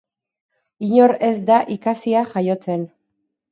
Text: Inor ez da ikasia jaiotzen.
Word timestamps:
Inor 0.87 1.13
ez 1.27 1.35
da 1.51 1.61
ikasia 1.77 2.25
jaiotzen. 2.35 2.91